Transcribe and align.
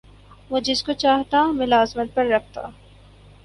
وہ 0.49 0.59
جس 0.59 0.81
کو 0.83 0.93
چاہتا 0.93 1.45
ملازمت 1.51 2.13
پر 2.15 2.25
رکھتا 2.25 2.61